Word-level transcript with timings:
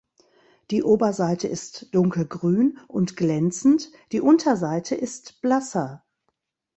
Die 0.71 0.81
Oberseite 0.81 1.47
ist 1.47 1.93
dunkelgrün 1.93 2.79
und 2.87 3.15
glänzend, 3.15 3.91
die 4.13 4.19
Unterseite 4.19 4.95
ist 4.95 5.41
blasser. 5.43 6.03